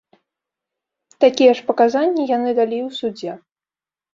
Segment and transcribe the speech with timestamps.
[1.25, 3.31] Такія ж паказанні яны далі і ў судзе.